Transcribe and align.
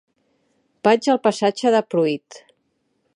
Vaig 0.87 1.09
al 1.13 1.21
passatge 1.27 1.75
de 1.77 1.85
Pruit. 1.95 2.43